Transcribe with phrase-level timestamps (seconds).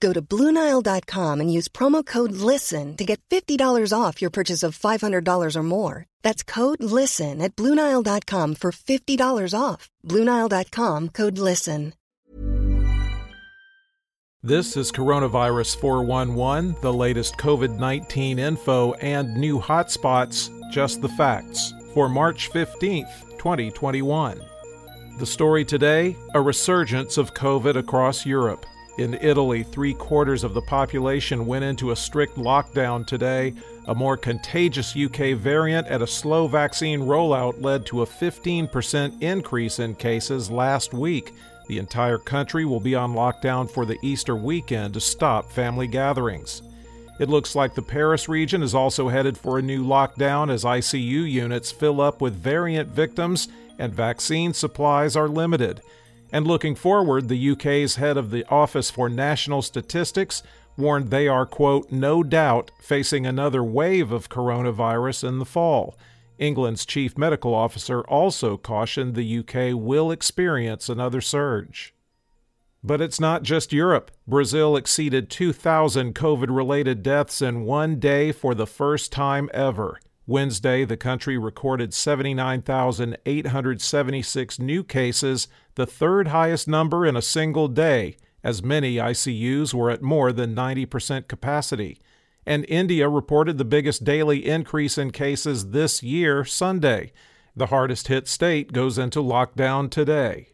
[0.00, 4.78] Go to Bluenile.com and use promo code LISTEN to get $50 off your purchase of
[4.78, 6.06] $500 or more.
[6.22, 9.90] That's code LISTEN at Bluenile.com for $50 off.
[10.06, 11.92] Bluenile.com code LISTEN.
[14.42, 21.74] This is Coronavirus 411, the latest COVID 19 info and new hotspots, just the facts,
[21.92, 24.40] for March 15th, 2021.
[25.18, 28.64] The story today a resurgence of COVID across Europe.
[29.00, 33.54] In Italy, three quarters of the population went into a strict lockdown today.
[33.86, 39.78] A more contagious UK variant and a slow vaccine rollout led to a 15% increase
[39.78, 41.32] in cases last week.
[41.66, 46.60] The entire country will be on lockdown for the Easter weekend to stop family gatherings.
[47.18, 51.26] It looks like the Paris region is also headed for a new lockdown as ICU
[51.26, 53.48] units fill up with variant victims
[53.78, 55.80] and vaccine supplies are limited.
[56.32, 60.42] And looking forward, the UK's head of the Office for National Statistics
[60.76, 65.96] warned they are, quote, no doubt facing another wave of coronavirus in the fall.
[66.38, 71.94] England's chief medical officer also cautioned the UK will experience another surge.
[72.82, 74.10] But it's not just Europe.
[74.26, 80.00] Brazil exceeded 2,000 COVID related deaths in one day for the first time ever.
[80.30, 88.16] Wednesday, the country recorded 79,876 new cases, the third highest number in a single day,
[88.44, 91.98] as many ICUs were at more than 90% capacity.
[92.46, 97.10] And India reported the biggest daily increase in cases this year, Sunday.
[97.56, 100.49] The hardest hit state goes into lockdown today.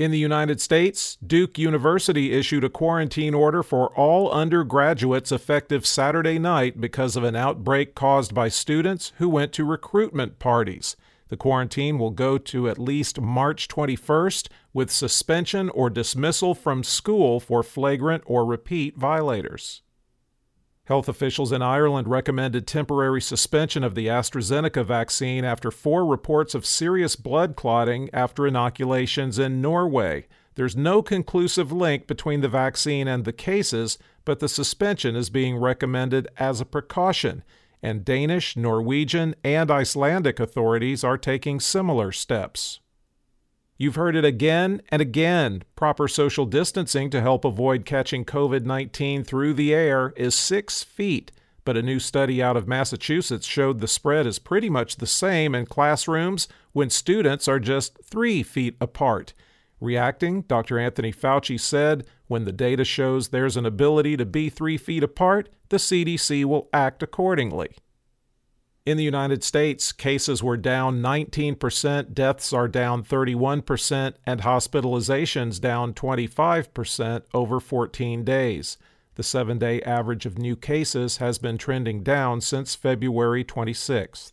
[0.00, 6.38] In the United States, Duke University issued a quarantine order for all undergraduates effective Saturday
[6.38, 10.96] night because of an outbreak caused by students who went to recruitment parties.
[11.28, 17.38] The quarantine will go to at least March 21st with suspension or dismissal from school
[17.38, 19.82] for flagrant or repeat violators.
[20.90, 26.66] Health officials in Ireland recommended temporary suspension of the AstraZeneca vaccine after four reports of
[26.66, 30.26] serious blood clotting after inoculations in Norway.
[30.56, 35.58] There's no conclusive link between the vaccine and the cases, but the suspension is being
[35.58, 37.44] recommended as a precaution,
[37.80, 42.80] and Danish, Norwegian, and Icelandic authorities are taking similar steps.
[43.80, 45.62] You've heard it again and again.
[45.74, 51.32] Proper social distancing to help avoid catching COVID 19 through the air is six feet.
[51.64, 55.54] But a new study out of Massachusetts showed the spread is pretty much the same
[55.54, 59.32] in classrooms when students are just three feet apart.
[59.80, 60.78] Reacting, Dr.
[60.78, 65.48] Anthony Fauci said, when the data shows there's an ability to be three feet apart,
[65.70, 67.70] the CDC will act accordingly.
[68.86, 75.92] In the United States, cases were down 19%, deaths are down 31%, and hospitalizations down
[75.92, 78.78] 25% over 14 days.
[79.16, 84.32] The seven day average of new cases has been trending down since February 26th.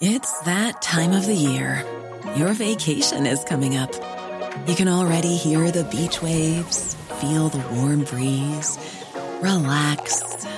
[0.00, 1.84] It's that time of the year.
[2.36, 3.94] Your vacation is coming up.
[4.66, 8.78] You can already hear the beach waves, feel the warm breeze,
[9.42, 10.46] relax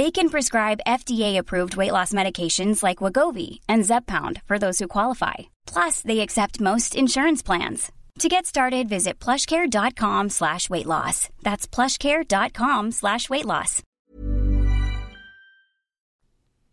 [0.00, 5.34] They can prescribe FDA-approved weight loss medications like Wegovy and Zepbound for those who qualify.
[5.66, 7.92] Plus, they accept most insurance plans.
[8.20, 11.28] To get started, visit plushcare.com slash weight loss.
[11.42, 13.82] That's plushcare.com slash weight loss.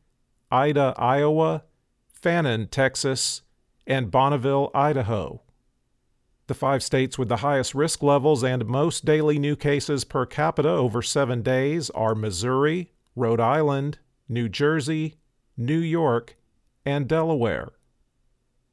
[0.49, 1.65] Ida, Iowa,
[2.11, 3.43] Fannin, Texas,
[3.85, 5.43] and Bonneville, Idaho.
[6.51, 10.67] The five states with the highest risk levels and most daily new cases per capita
[10.67, 15.15] over seven days are Missouri, Rhode Island, New Jersey,
[15.55, 16.35] New York,
[16.85, 17.69] and Delaware.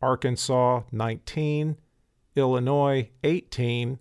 [0.00, 1.76] Arkansas 19,
[2.36, 3.98] Illinois 18,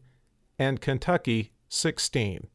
[0.59, 2.47] and Kentucky 16.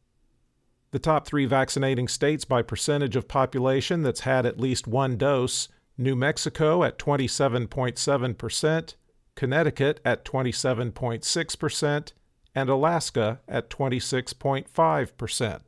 [0.91, 5.67] The top three vaccinating states by percentage of population that's had at least one dose
[5.97, 8.93] New Mexico at 27.7%,
[9.37, 12.11] Connecticut at 27.6%,
[12.55, 15.59] and Alaska at 26.5%.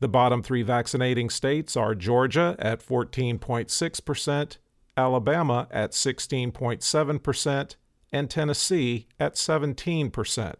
[0.00, 4.56] The bottom three vaccinating states are Georgia at 14.6%,
[4.96, 7.76] Alabama at 16.7%,
[8.12, 10.54] and Tennessee at 17%.